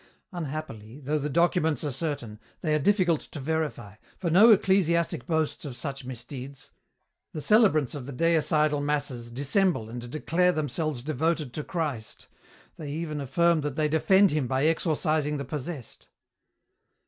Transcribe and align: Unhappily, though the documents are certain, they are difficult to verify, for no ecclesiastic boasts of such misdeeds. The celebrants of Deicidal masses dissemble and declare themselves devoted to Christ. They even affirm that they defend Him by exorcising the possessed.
Unhappily, 0.31 0.99
though 0.99 1.19
the 1.19 1.29
documents 1.29 1.83
are 1.83 1.91
certain, 1.91 2.39
they 2.61 2.73
are 2.73 2.79
difficult 2.79 3.21
to 3.21 3.39
verify, 3.39 3.97
for 4.17 4.31
no 4.31 4.49
ecclesiastic 4.49 5.27
boasts 5.27 5.63
of 5.63 5.75
such 5.75 6.05
misdeeds. 6.05 6.71
The 7.33 7.39
celebrants 7.41 7.93
of 7.93 8.05
Deicidal 8.05 8.81
masses 8.81 9.29
dissemble 9.29 9.91
and 9.91 10.09
declare 10.09 10.53
themselves 10.53 11.03
devoted 11.03 11.53
to 11.53 11.63
Christ. 11.63 12.25
They 12.77 12.89
even 12.91 13.21
affirm 13.21 13.61
that 13.61 13.75
they 13.75 13.87
defend 13.87 14.31
Him 14.31 14.47
by 14.47 14.65
exorcising 14.65 15.37
the 15.37 15.45
possessed. 15.45 16.07